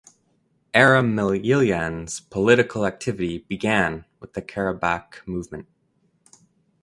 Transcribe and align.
Aram 0.73 1.15
Mayilyan’s 1.15 2.19
political 2.31 2.87
activity 2.87 3.45
began 3.47 4.05
with 4.19 4.33
the 4.33 4.41
Karabakh 4.41 5.21
Movement. 5.27 5.67